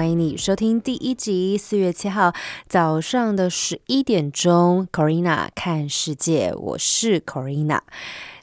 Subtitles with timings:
[0.00, 2.32] 欢迎你收听第一集，四月七号
[2.66, 7.80] 早上的十一点钟，Corina 看世界，我是 Corina，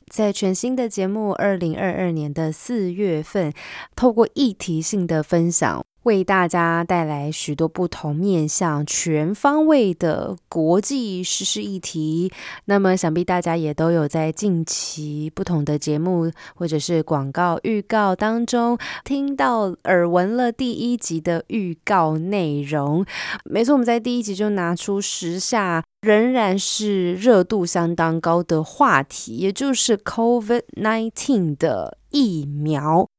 [0.07, 3.51] 在全新的节目二零二二年的四月份，
[3.95, 5.83] 透过议题性的分享。
[6.07, 12.31] 为大家带来许多不同面向、全方位的国际时事议题。
[12.63, 23.05] 那么，想必大家也都有在近期不同的节目或者是广告预告当中听到耳闻了第一集的预告内容。
[23.43, 33.09] 没错，我们在第一集就拿出时下仍然是热度相当高的话题，也就是 COVID nineteen 的疫苗。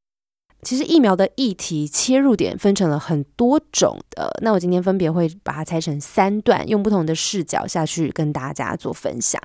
[0.62, 9.40] 其实疫苗的议题切入点分成了很多种的，那我今天分别会把它拆成三段，用不同的视角下去跟大家做分享。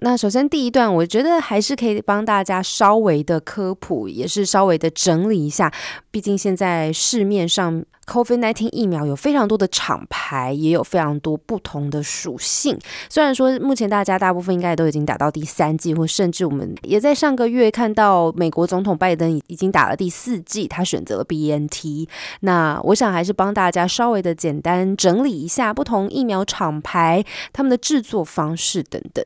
[0.00, 5.72] 那首先第一段，我觉得还是可以帮大家稍微的科普，也是稍微的整理一下。
[6.10, 12.76] 毕竟现在市面上 COVID-19 疫苗有非常多的厂牌，也有非常多不同的属性。
[13.08, 22.08] 虽然说目前大家大部分应该都已经打到第三剂，或甚至我们也在上个月看到美国总统拜登已经打了第四剂，他选择了 BNT。
[22.40, 29.24] 那我想还是帮大家稍微的简单整理一下不同疫苗厂牌他们的制作方式等等。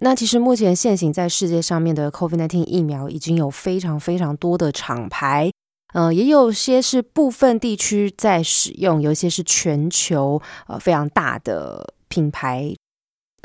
[0.00, 5.50] 那其实目前现行在世界上面的 COVID-19 疫苗已经有非常非常多的厂牌，
[5.94, 12.74] 呃，也有些是部分地区在使用，有一些是全球呃非常大的品牌。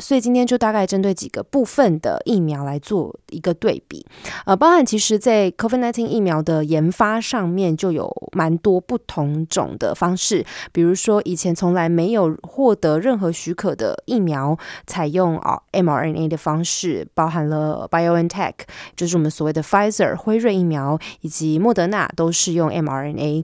[0.02, 4.06] 所以今天就大概针对几个部分的疫苗来做一个对比，
[4.46, 14.58] 呃，包含其实在 COVID-19 疫苗的研发上面就有蛮多不同种的方式，比如说以前从来没有获得任何许可的疫苗，
[14.88, 18.56] 采用啊 mRNA 的方式，包含了 BioNTech，
[18.96, 23.44] 就是我们所谓的 Pfizer 辉瑞疫苗，以及莫德纳都是用 mRNA。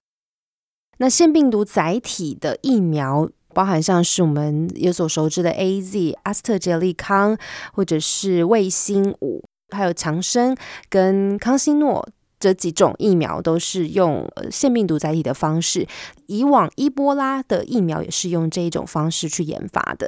[0.98, 3.30] 那腺病毒载体的疫苗。
[3.58, 7.36] 包含像是我们有所熟知的 A Z、阿斯特捷利康，
[7.74, 9.44] 或者是卫星五，
[9.76, 10.56] 还有强生
[10.90, 12.08] 跟康希诺
[12.40, 15.88] 这几种疫苗，都是用腺病毒载体的方式。
[16.28, 20.08] 以往伊波拉的疫苗也是用这一种方式去研发的。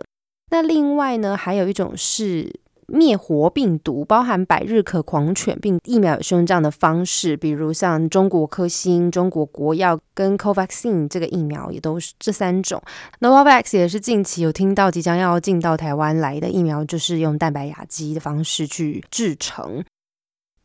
[0.51, 2.53] 那另外呢，还有一种是。
[2.91, 12.81] 灭活病毒包含百日咳狂犬病疫苗，也是用这样的方式，比如像中国科兴、中国国药跟 Covaxin 这个疫苗也都是这三种。
[13.19, 19.83] Novavax 也是近期有听到即将要进到台湾来的疫苗，就是用蛋白亚基的方式去制成。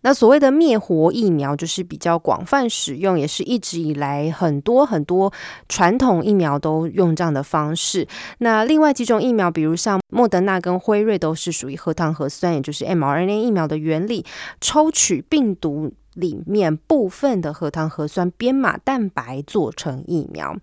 [0.04, 5.32] 那所谓的灭活疫苗，就是比较广泛使用，也是一直以来很多很多
[5.66, 8.06] 传统疫苗都用这样的方式。
[8.38, 14.26] 那另外几种疫苗，比如像莫德纳跟辉瑞，都是属于核糖核酸，也就是 mRNA 疫苗的原理，
[14.60, 20.54] 抽取病毒里面部分的核糖核酸编码蛋白做成疫苗。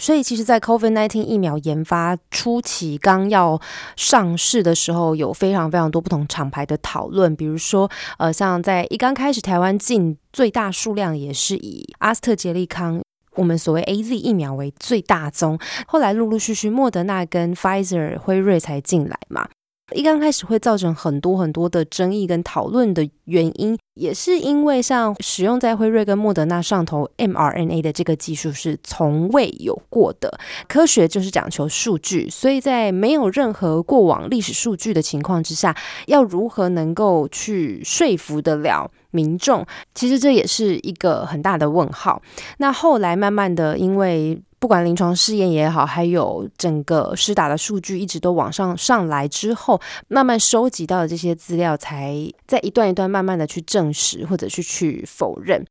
[0.00, 3.60] 所以，其实，在 COVID nineteen 疫苗研发初期，刚要
[3.96, 7.36] 上市的时候，有非常非常多不同厂牌的讨论。
[7.36, 7.88] 比如说，
[8.18, 13.02] 呃，像在一刚开始，台湾进最大数量也是以阿斯特捷利康，
[13.34, 15.58] 我们所谓 A Z 疫苗为最大宗。
[15.86, 19.46] 后来陆陆续续，莫德纳跟 Pfizer 辉瑞才进来嘛。
[19.92, 30.38] 一刚开始会造成很多很多的争议跟讨论的原因，也是因为像使用在辉瑞跟莫德纳上头 mRNA 的这个技术是从未有过的。
[30.68, 39.64] 科学就是讲求数据，所以在没有任何过往历史数据的情况之下，要如何能够去说服得了民众？
[39.94, 42.20] 其实这也是一个很大的问号。
[42.58, 52.14] 那后来慢慢的，因为不管临床试验也好，还有整个施打的数据一直都往上上来之后，慢慢收集到的这些资料，才
[52.46, 55.64] 在一段一段慢慢的去证实或者去去否认。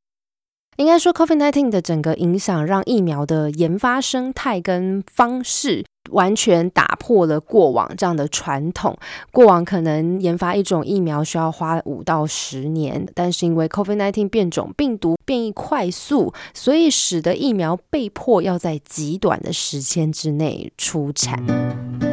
[0.79, 5.85] 应该说，COVID-19 的整个影响，让疫苗的研发生态跟方式。
[6.11, 8.97] 完全打破了过往这样的传统。
[9.31, 22.08] 过往可能研发一种疫苗需要花五到十年，但是因为 COVID-19 变种病毒变异快速，所以使得疫苗被迫要在极短的时间之内出产。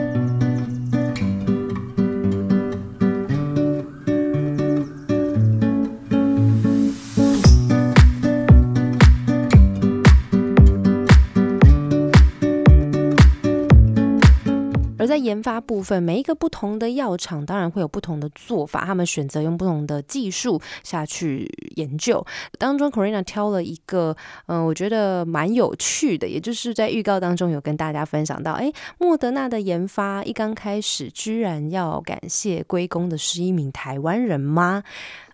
[15.06, 22.24] 在研发部分，每一个不同的药厂当然会有不同的做法，他们选择用不同的技术下去研究。
[22.58, 24.16] 当中，Corina 挑了一个，
[24.46, 34.82] 嗯，我觉得蛮有趣的，也就是在预告当中有跟大家分享到，哎，莫德纳的研发一刚开始，居然要感谢归功的是一名台湾人吗？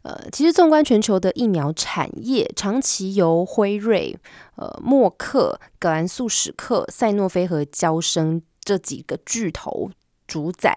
[0.02, 4.18] 呃，其实纵观全球的疫苗产业，长期由辉瑞、
[4.56, 9.90] 呃默克、格兰素史克、赛诺菲和交生这几个巨头。
[10.32, 10.74] 主宰，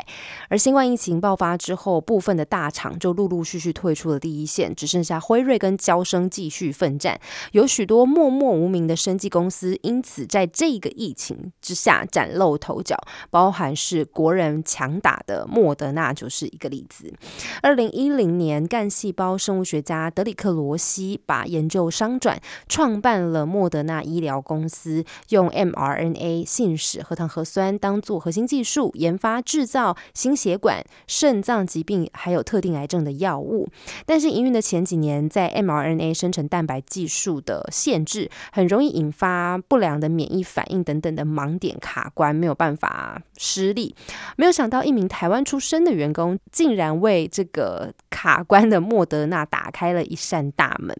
[0.49, 7.17] 而新冠疫情爆发之后，部分的大厂就陆陆续续退出了第一线，只剩下辉瑞跟交生继续奋战。
[7.53, 12.99] 有许多默默无名的生技公司，因此在这个疫情之下崭露头角，
[13.29, 17.13] 包含是国人强打的莫德纳就是一个例子。
[17.61, 22.37] 二零一零年，干细胞生物学家德里克罗西把研究商转，
[22.67, 29.41] 创办了莫德纳医疗公司，用 mRNA 信使核糖核酸当做核心技术研发。
[29.45, 33.69] 制造心血管、肾脏疾病还有特定癌症的药物，
[34.05, 43.95] 但是营运的前几年，在 mRNA 生成蛋白技术的限制，很容易引发不良的免疫反应等等的盲点卡关，没有办法施力。
[44.35, 50.95] 没有想到，一名台湾出生的员工，竟然为这个卡关的莫德纳打开了一扇大门。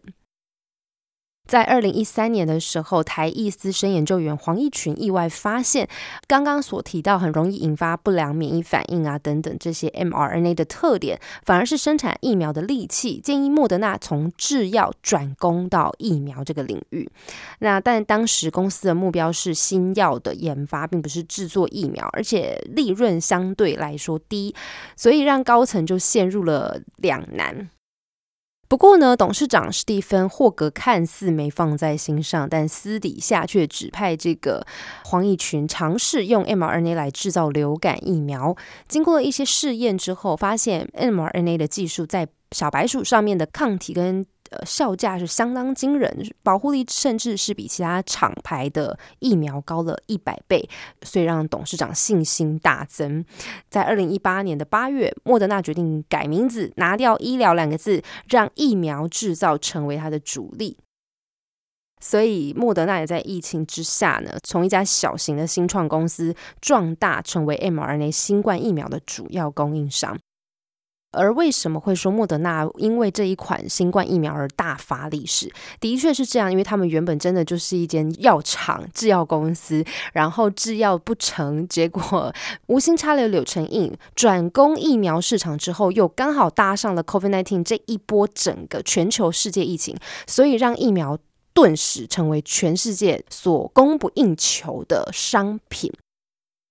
[1.46, 5.88] 在二零一三年的时候，台艺资深研究员黄义群意外发现，
[6.26, 13.20] 刚刚所提到很容易引发不良免疫反应啊等等这些 mRNA 的特点，反而是生产疫苗的利器。
[13.20, 17.08] 建议莫德纳从制药转攻到疫苗这个领域。
[17.60, 24.54] 那但当时公司的目标是新药的研发，并不是制作疫苗，而且利润相对来说低，
[24.96, 27.70] 所以让高层就陷入了两难。
[28.68, 34.66] 不过呢，董事长史蒂芬霍格看似没放在心上，但私底下却指派这个
[35.04, 38.56] 黄奕群尝试用 mRNA 来制造流感疫苗。
[38.88, 50.68] 经过一些试验之后，发现 mRNA 的技术在小白鼠上面的抗体跟呃，效价是相当惊人，保护力甚至是比其他厂牌的疫苗高了一百倍，
[51.02, 53.24] 所以让董事长信心大增。
[53.68, 60.76] 在二零一八年的八月，莫德纳决定改名字，拿掉“医疗”两个字，让疫苗制造成为它的主力。
[61.98, 70.16] 所以，莫德纳也在疫情之下呢，从一家小型的新创公司壮大，成为 mRNA 新冠疫苗的主要供应商。
[71.16, 75.50] 而为什么会说莫德纳因为这一款新冠疫苗而大发利市？
[75.80, 82.32] 的确是这样，因为他们原本真的就是一间药厂、制药公司，然后制药不成，结果
[82.66, 89.96] 无心插柳柳成荫，转攻疫苗市场之后，又刚好搭上了 COVID-19 这一波整个全球世界疫情，
[90.26, 91.18] 所以让疫苗
[91.54, 95.92] 顿时成为全世界所供不应求的商品。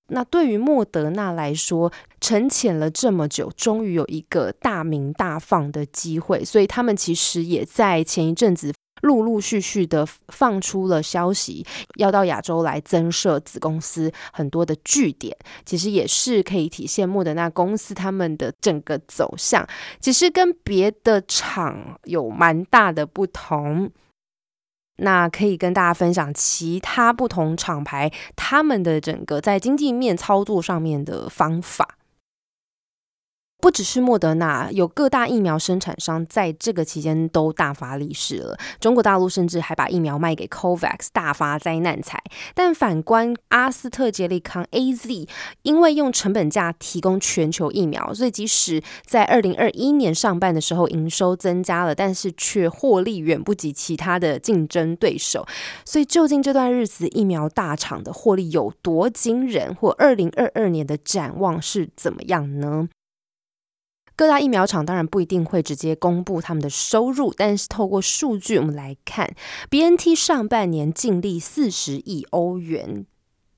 [0.09, 1.91] 那对于莫德纳来说，
[2.25, 8.73] 沉潜了这么久，终于有一个大名大放的机会，所以他们其实也在前一阵子
[9.03, 11.63] 陆陆续续的放出了消息，
[11.97, 15.37] 要到亚洲来增设子公司，很多的据点，
[15.67, 19.63] 其实也是可以体现莫德纳公司他们的整个走向，
[19.99, 23.91] 其实跟别的厂有蛮大的不同。
[24.97, 31.94] 那可以跟大家分享其他不同厂牌他们的整个在经济面操作上面的方法。
[33.65, 38.55] 不只是莫德纳，有各大疫苗生产商在这个期间都大发利市了。
[38.79, 42.21] 中国大陆甚至还把疫苗卖给 COVAX，大发灾难财。
[42.53, 45.27] 但反观阿斯特捷利康 （AZ），
[45.63, 55.43] 因为用成本价提供全球疫苗，所以即使在二零二一年上半的时候营收增加了，但是却获利远不及其他的竞争对手。
[55.83, 62.89] 所以究竟这段日子疫苗大厂的获利有多惊人，或二零二二年的展望是怎么样呢？
[64.17, 69.35] 各大疫苗厂当然不一定会直接公布他们的收入，但是透过数据我们来看
[69.69, 73.05] ，B N T 上半年净利四十亿欧元。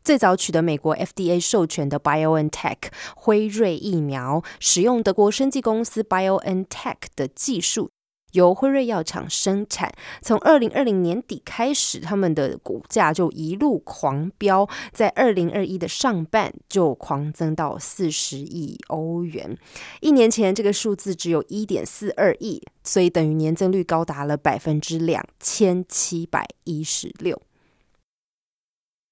[0.04, 2.78] 最早取得美国 F D A 授权的 BioNTech
[3.16, 7.90] 辉瑞疫苗，使用德国生技公司 BioNTech 的技术。
[8.34, 9.92] 由辉瑞药厂生产，
[10.22, 19.58] 从二零二零年底开始，他们的股价就一路狂飙，在二零二一的上半就狂增到四十亿欧元。
[20.02, 27.42] 一年前这个数字只有一点四二亿，所以等于年增率高达了百分之两千七百一十六。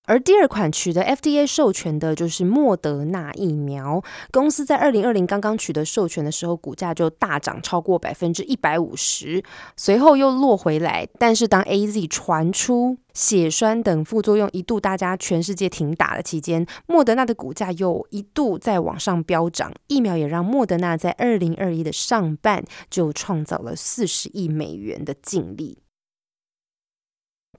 [0.05, 9.43] 而第二款取得 FDA 授权的就是莫德纳疫苗，公司在二零二零刚刚取得授权的时候，股价就大涨超过百分之一百五十，
[9.75, 11.07] 随后又落回来。
[11.17, 19.73] 但是当 AZ 传出血栓等副作用一度大家全世界停打的期间，莫德纳的股价又一度在往上飙涨。
[19.87, 25.79] 疫苗也让莫德纳在二零二一的上半就创造了四十亿美元的净利。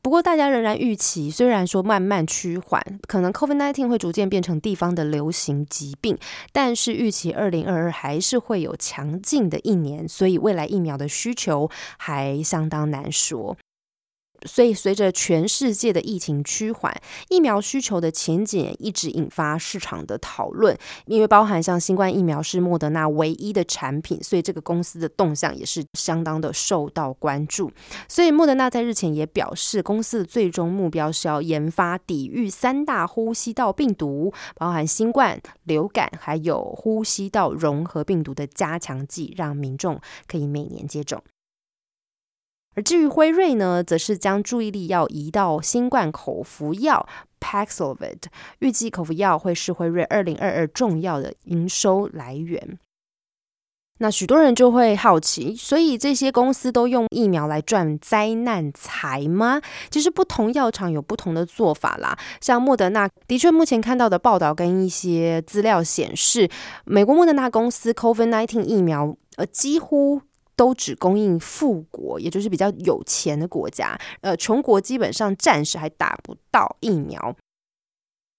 [0.06, 6.16] 不过，大家仍然预期，虽然说慢慢趋缓，可能 COVID-19 会逐渐变成地方的流行疾病，
[6.52, 13.56] 但是预期二零二二还是会有强劲的一年，所以未来疫苗的需求还相当难说。
[14.46, 16.94] 所以，随着全世界的疫情趋缓，
[17.28, 20.76] 疫苗需求的前景一直引发市场的讨论。
[21.06, 27.70] 因为包含像新冠疫苗是莫德纳唯一的产品，所以这个公司的动向也是相当的受到关注。
[28.08, 41.22] 所以，莫德纳在日前也表示，公司的最终目标是要研发抵御三大呼吸道病毒，包含新冠、流感还有呼吸道融合病毒的加强剂，让民众可以每年接种。
[42.76, 47.08] 而至于辉瑞呢，则是将注意力要移到新冠口服药
[47.40, 48.18] Paxlovid，
[48.58, 52.78] 预计口服药会是辉瑞二零二二重要的营收来源。
[53.98, 59.62] 那许多人就会好奇，所以这些公司都用疫苗来赚灾难财吗？
[59.88, 62.18] 其实不同药厂有不同的做法啦。
[62.42, 66.46] 像莫德纳，的确目前看到的报道跟一些资料显示，
[66.84, 70.20] 美国莫德纳公司 COVID-19 疫苗，呃，几乎。
[70.56, 73.98] 都只供应富国，也就是比较有钱的国家。
[74.22, 77.36] 呃，穷国基本上暂时还打不到疫苗。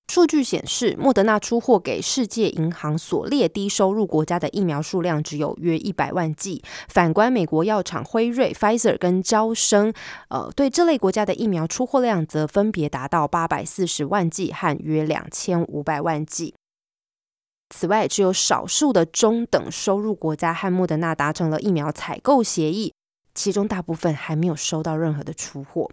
[0.10, 6.64] 数据显示，莫德纳出货给世界银行所列低收入国家的疫苗数量只有约一百万剂。
[6.88, 9.94] 反观美国药厂辉瑞 （Pfizer） 跟交生，
[10.30, 16.54] 呃，对这类国家的疫苗出货量则分别达到八百四十万剂和约两千五百万剂。
[17.70, 22.94] 此外，只有少数的中等收入国家和莫德纳达成了疫苗采购协议，
[23.36, 25.92] 其中大部分还没有收到任何的出货。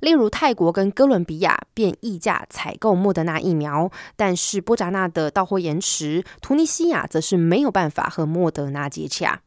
[0.00, 9.42] 例如，泰国跟哥伦比亚便溢价采购莫德纳疫苗，但是波扎纳的到货延迟，图尼西亚则是没有办法和莫德纳接洽。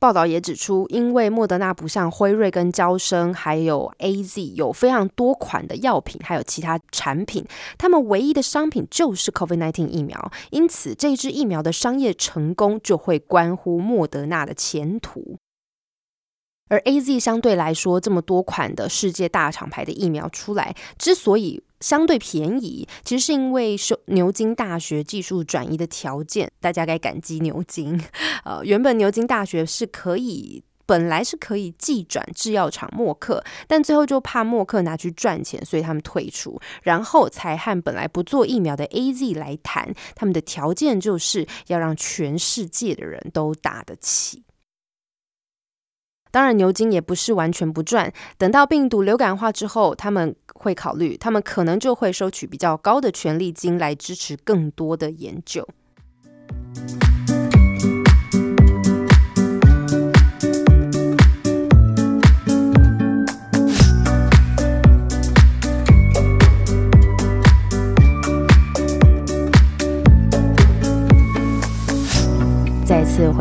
[0.00, 7.44] 报道也指出，因为莫德纳不像辉瑞跟交生还有 A Z 有非常多款的药品，还有其他产品，
[7.76, 15.38] 他们唯一的商品就是 COVID-19 疫苗，因此这支疫苗的商业成功就会关乎莫德纳的前途。
[16.70, 28.00] 而 A Z 相对来说这么多款的世界大厂牌的疫苗出来，之所以相对便宜，其实是因为受牛津大学技术转移的条件，大家该感激牛津。
[28.44, 44.42] 呃，原本牛津大学是可以，本来是可以寄转制药厂默克，但最后就怕默克拿去赚钱，所以他们退出，然后才和本来不做疫苗的 A Z 来谈，他们的条件就是要让全世界的人都打得起。
[46.30, 48.12] 当然，牛津也不是完全不赚。
[48.36, 55.66] 等到病毒流感化之后，他们会考虑，他们可能就会收取比较高的权利金来支持更多的研究。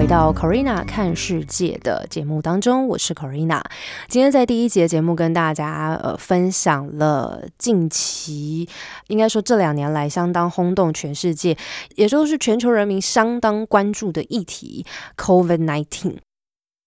[0.08, 3.62] 到 Corina 看世界的节目当中，我是 Corina。
[4.08, 8.70] 今天在第一节节目跟大家呃分享了近期
[9.08, 11.58] 应该说这两年来相当轰动全世界，
[11.98, 14.86] 也就是全球人民相当关注的议题
[15.18, 16.20] COVID-19。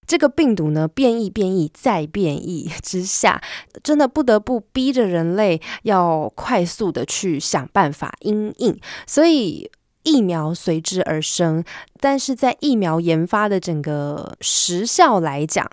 [0.06, 3.42] 这个病毒呢变异、变异再变异之下，
[3.84, 9.70] 真的不得不逼着人类要快速的去想办法应应，所以。
[10.02, 11.64] 疫苗随之而生，
[12.00, 15.70] 但是在疫苗研发的整个时效来讲，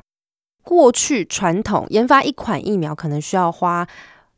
[0.63, 3.87] 过去传统研发一款疫苗可能需要花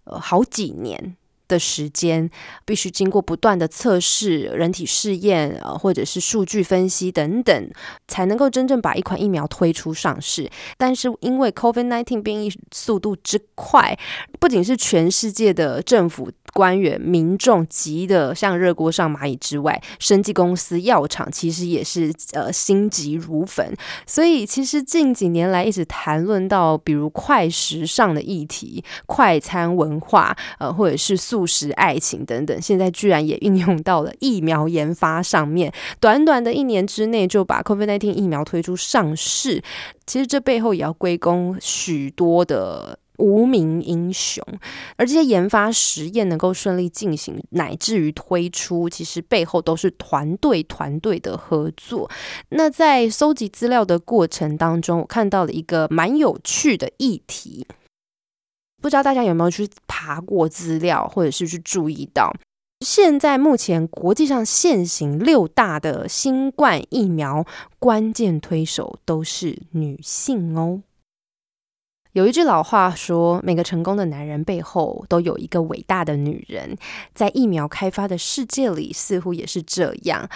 [0.03, 1.15] 呃好几年。
[1.49, 2.29] 的时间
[2.63, 7.71] 必须经过不断的测试、人体试验，呃，或者是数据分析等等，
[8.07, 10.49] 才能够真正把一款疫苗推出上市。
[10.77, 13.97] 但是因为 COVID-19 变异速度之快，
[14.39, 23.75] 不仅是全世界的政府官员、民众急得像热锅上蚂蚁之外，生技公司、药厂其实也是呃心急如焚。
[24.05, 31.38] 所以其实近几年来一直谈论到，比如快时尚的议题、快餐文化，呃，或者是速。
[31.39, 35.71] 素食爱情等等，现在居然也运用到了疫苗研发上面。
[36.01, 39.63] 短短的一年之内，就把 COVID-19 疫苗推出上市。
[40.05, 44.43] 其实这背后也要归功许多的无名英雄。
[44.97, 52.11] 而这些研发实验能够顺利进行，乃至于推出，其实背后都是团队团队的合作。
[52.49, 57.65] 那在搜集资料的过程当中，我看到了一个蛮有趣的议题，
[58.81, 62.31] 不知道大家有没有去爬过资料，或者是去注意到。
[62.85, 67.45] 现在目前国际上现行六大的新冠疫苗
[67.77, 70.81] 关键推手都是女性哦。
[72.13, 76.75] 有一句老话说，每个成功的男人背后都有一个伟大的女人。
[77.13, 80.27] 在疫苗开发的世界里，似乎也是这样。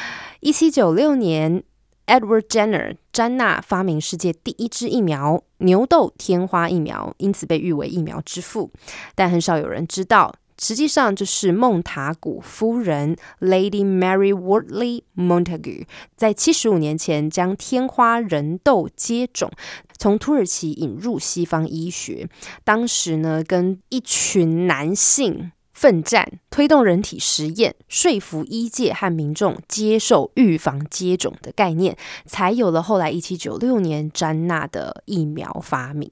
[0.42, 1.64] 一七九六年
[2.08, 8.72] ，Edward Jenner 詹娜发明世界第一支疫苗——牛痘天花疫苗，因此被誉为疫苗之父。
[9.16, 10.34] 但很少有人知道。
[10.60, 19.52] 实际上，就是孟塔古夫人 （Lady Mary Wortley Montagu） 在七十五年前将天花人痘接种
[19.98, 22.30] 从土耳其引入西方医学。
[22.64, 25.52] 当时呢，跟一群男性
[25.84, 36.10] 奋战，推动人体实验，说服医界和民众接受预防接种的概念，才有了后来一七九六年詹娜的疫苗发明。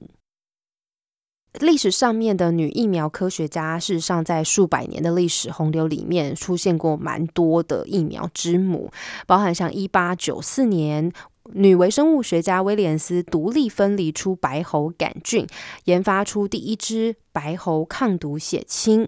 [1.58, 8.90] 历史上面的女疫苗科学家，事实上在数百年的历史洪流里面出现过蛮多的疫苗之母，
[9.26, 11.10] 包含像一八九四年，
[11.54, 15.46] 女微生物学家威廉斯独立分离出白喉杆菌，
[15.84, 19.06] 研发出第一支白喉抗毒血清；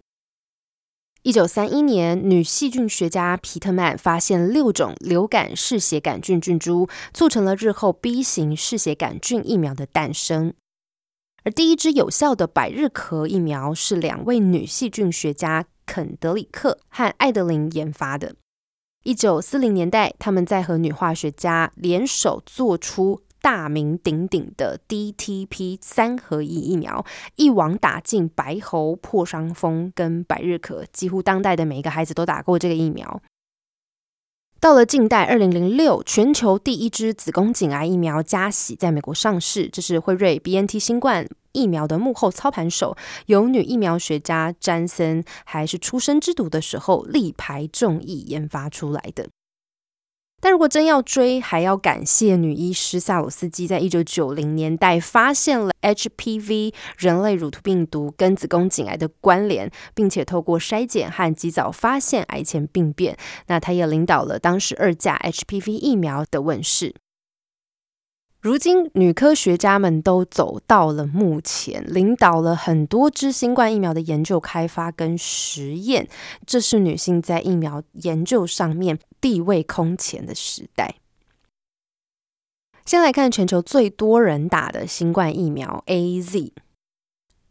[1.25, 10.53] 一九三一年，女细菌学家皮特曼发现六种流感嗜血杆菌菌株，促成了日后 B 型嗜血杆菌疫苗的诞生。
[11.43, 18.35] 而第一支有效的百日咳疫苗是两位女细菌学家肯德里克和艾德琳研发的。
[19.05, 27.05] 一九四零年代，他们在和女化学家联手做出大名鼎鼎的 DTP 三合一疫苗，
[27.37, 33.21] 一网打尽白喉、破伤风跟百日咳，几乎当代的每一个孩子都打过这个疫苗。
[34.59, 39.69] 到了近代，二零零六，全球第一支子宫颈癌疫苗加喜在美国上市。
[39.69, 49.29] 这是辉瑞 BNT 新冠疫苗的幕后操盘手，由女疫苗学家詹森还是出生之犊的时候力排众议研发出来的。
[50.45, 63.17] 但如果真要追，还要感谢女医师萨鲁斯基，在一九九零年代发现了 HPV 人类乳头病毒跟子宫颈癌的关联，并且透过筛检和及早发现癌前病变。
[63.47, 66.95] 那她也领导了当时二价 HPV 疫苗的问世。
[68.45, 76.07] 如今，女科学家们都走到了目前，领导了很多支新冠疫苗的研究开发跟实验。
[76.45, 80.97] 这是女性在疫苗研究上面地位空前的时代。
[82.85, 86.53] 先来看全球最多人打的新冠疫苗 A Z，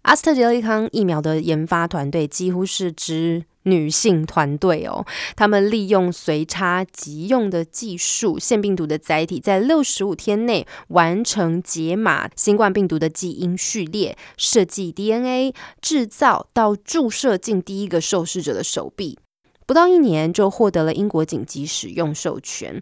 [0.03, 3.45] 阿斯特捷利康疫苗的研发团队几乎是支。
[3.63, 19.17] 女性团队哦，他们利用随插即用的技术，腺病毒的载体在六十五天内完成解码新冠病毒的基因序列，设计 DNA，制造到注射进第一个受试者的手臂，
[19.65, 22.81] 不到一年就获得了英国紧急使用授权。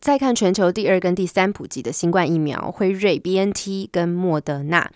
[0.00, 4.90] 再看全球第二跟第三普及的新冠疫苗，辉瑞 BNT 跟莫德纳。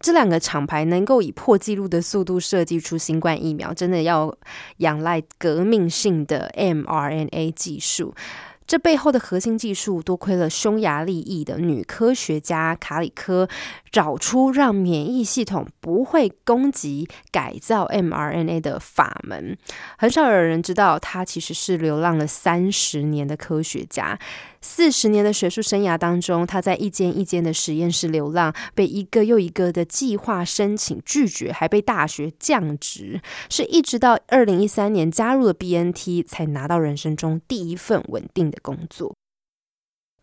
[0.00, 4.36] 这两个厂牌能够以破纪录的速度设计出新冠疫苗，真的要
[4.78, 8.14] 仰赖革命性的 mRNA 技术。
[8.66, 13.46] 这背后的核心技术，多亏了匈牙利裔的女科学家卡里科
[13.90, 19.58] 找出让免疫系统不会攻击改造 mRNA 的法门。
[19.98, 24.18] 很少有人知道，她其实是流浪了三十年的科学家。
[24.62, 33.20] 四十年的学术生涯当中，他在一间一间的实验室流浪，被一个又一个的计划申请拒绝，还被大学降职，
[33.50, 39.14] 是一直到二零一三年加入了 BNT，才拿到人生中第一份稳定的工作。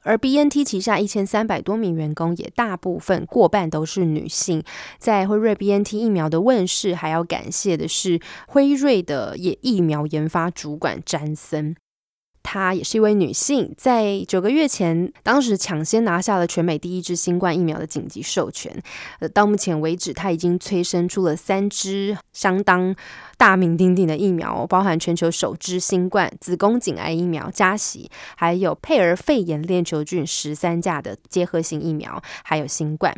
[0.02, 4.64] 而 BNT 旗下一千三百多名员工，也大部分过半都是女性。
[4.98, 11.76] 在辉瑞 BNT 疫苗的问世，还要感谢的是辉瑞的疫苗研发主管詹森。
[12.52, 18.76] 她也是一位女性，在九个月前，当时抢先拿下了全美第一支新冠疫苗的紧急授权。
[19.20, 22.96] 呃，到目前为止，她已经催生出了三支相当
[23.38, 33.16] 大名鼎鼎的疫苗，包含全球首支新冠子宫颈癌疫苗加喜，还有佩儿肺炎链球菌十三价的结合型疫苗，还有新冠。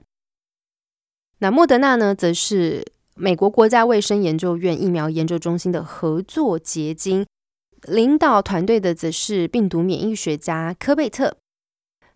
[1.39, 7.25] 那莫德纳呢，则是美国国家卫生研究院疫苗研究中心的合作结晶。
[7.87, 11.37] 领导团队的则是病毒免疫学家科贝特。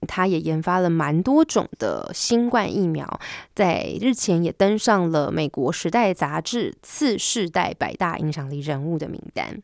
[0.07, 3.19] 他也研发了蛮多种的新冠疫苗，
[3.55, 9.63] 在日前也登上了美国《时代》杂志次世代百大影响力人物的名单。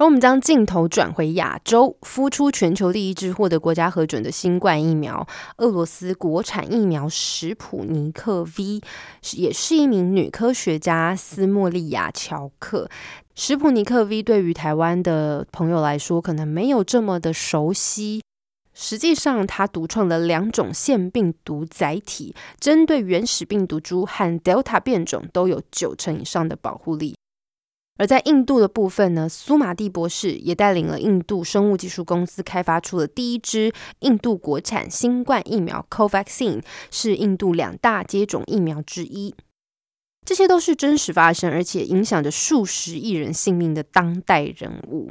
[0.00, 8.80] 而我们将镜头转回亚洲，孵出全球第一支获得国家核准的新冠疫苗——俄罗斯国产疫苗史普尼克 V，
[9.36, 12.88] 也是一名女科学家斯莫利亚乔克。
[13.34, 18.22] 史普尼克 V 对于台湾的朋友来说，可能没有这么的熟悉。
[18.72, 27.14] 实际上，它独创了两种腺病毒载体，针对原始病毒株和 Delta 变种都有九成以上的保护力。
[28.00, 39.34] 而在印度的部分呢，苏马蒂博士也带领了印度生物技术公司开发出了第一支印度国产新冠疫苗，COVAXINE 是印度两大接种疫苗之一。
[40.24, 45.10] 这些都是真实发生，而且影响着数十亿人性命的当代人物。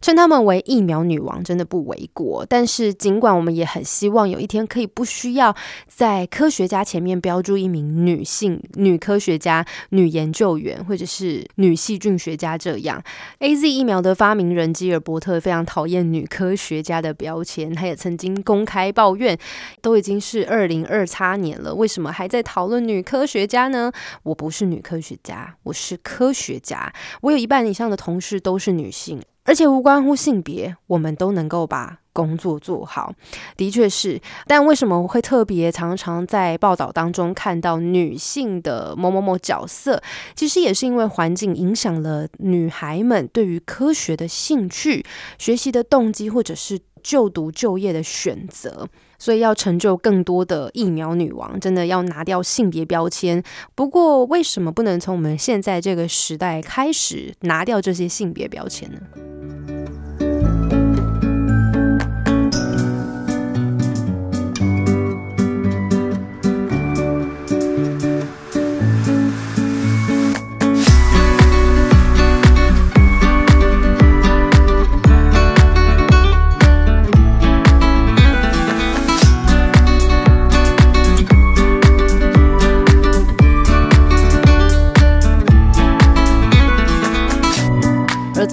[0.00, 5.54] 称他们为疫苗女王真的不为过，但是尽管我们也很希望有一天可以不需要
[5.86, 13.02] 在科学家前面标注一名女性女科学家、女研究员或者是女细菌学家这样。
[13.40, 19.38] A Z 疫苗的发明人基尔伯特非常讨厌女科学家的标签，他也曾经公开抱怨：
[19.82, 23.92] 都已经是二零二叉年了，为什么还在讨论女科学家呢？
[24.22, 29.20] 我不是女科学家，我是科学家，我有一半以上的同事都是女性。
[29.44, 33.12] 而且无关乎性别，我们都能够把工作做好，
[33.56, 34.20] 的确是。
[34.46, 40.02] 但为什么会特别常常在报道当中看到女性的某某某角色？
[40.34, 45.04] 其实也是因为环境影响了女孩们对于科学的兴趣、
[45.38, 48.88] 学习的动机，或者是就读就业的选择。
[49.18, 53.42] 所以要成就更多的疫苗女王，真的要拿掉性别标签。
[53.74, 58.98] 不过，为什么不能从我们现在这个时代开始拿掉这些性别标签呢？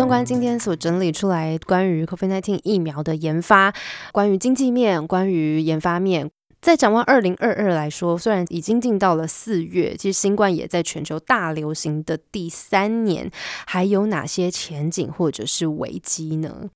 [0.08, 3.74] 纵观今天所整理出来关于 COVID-19 疫苗的研发，
[4.14, 13.30] 关于经济面，关于研发面，在展望二零二二来说，虽然已经进到了四月，其实新冠也在全球大流行的第三年，
[13.66, 16.70] 还有哪些前景或者是危机呢？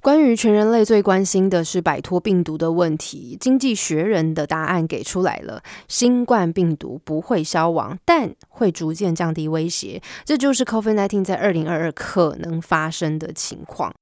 [0.00, 10.00] 关于全人类最关心的是摆脱病毒的问题，《经济学人》的答案给出来了：新冠病毒不会消亡，但会逐渐降低威胁。
[10.24, 13.92] 这就是 COVID-19 在二零二二可能发生的情况。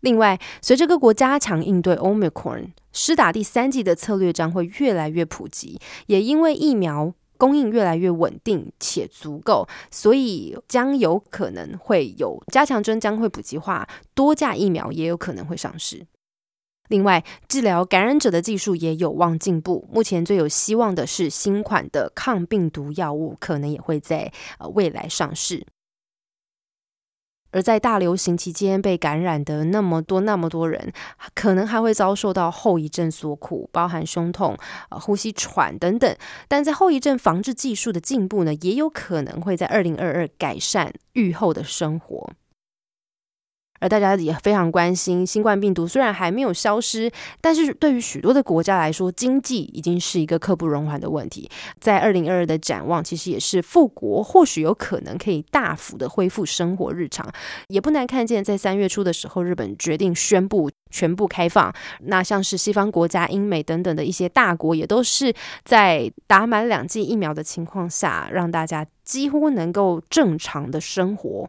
[0.00, 7.14] 另外，随着各国加强应对 Omicron，施打第三剂的策略将会越来越普及，也因为疫苗。
[7.38, 16.06] 供应越来越稳定且足够，所以将有可能会有加强针将会普及化，多价疫苗也有可能会上市。
[16.88, 19.88] 另外，治疗感染者的技术也有望进步。
[19.92, 25.66] 目前最有希望的是新款的抗病毒药物，可能也会在呃未来上市。
[27.56, 30.92] 而在大流行期间被感染的那么多那么多人，
[31.34, 34.54] 可能还会遭受到后遗症所苦，包含胸痛、
[34.90, 36.14] 呃呼吸喘等等。
[36.48, 42.30] 但在后遗症防治技术的进步呢，也有可能会在二零二二改善愈后的生活。
[43.88, 51.48] 大家也非常关心，新冠病毒虽然还没有消失，但是对于许多的国家来说，经济已经是一个刻不容缓的问题。
[51.80, 57.26] 在二零二二的展望，其实也是复国，或许有可能可以大幅的恢复生活日常。
[57.68, 61.72] 也不难看见，在三月初的时候，日本决定宣布全部开放。
[62.00, 71.48] 那像是西方国家、英美等等的一些大国，也都是在打满两剂疫苗的情况下，让大家几乎能够正常的生活。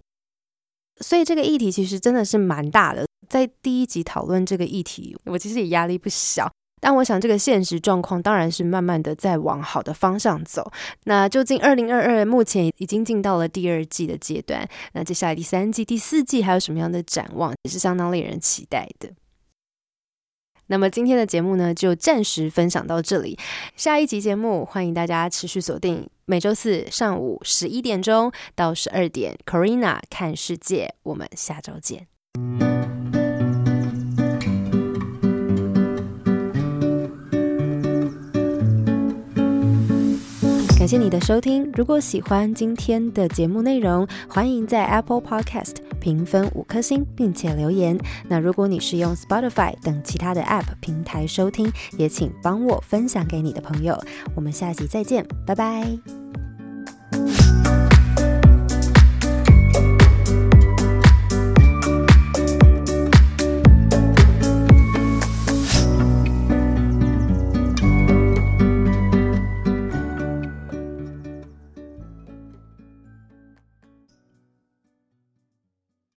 [1.01, 3.05] 所以这个议题其实真的是蛮大的。
[3.29, 6.49] 在第一集讨论这个议题，我其实也压力不小。
[6.79, 10.71] 但我想，这个现实状况当然是慢慢的在往好的方向走。
[11.05, 19.09] 那究竟二零二二目前已经进到了第二季的阶段，那接下来第三季、第四季还有什么样的展望，也是相当令人期待的。
[20.67, 23.37] 那么今天的节目呢，就暂时分享到这里。
[23.75, 30.93] 下一集节目，欢迎大家持续锁定每周四上午十一点钟到十二点，Corina 看世界。
[31.03, 32.07] 我们下周见。
[40.87, 41.69] 感谢你的收听。
[41.75, 45.75] 如果喜欢今天的节目内容，欢迎在 Apple Podcast。
[45.99, 47.99] 评分五颗星，并且留言。
[48.29, 54.01] 那如果你是用 Spotify 等其他的 App 平台收听，也请帮我分享给你的朋友。
[54.33, 55.85] 我们下集再见，拜拜。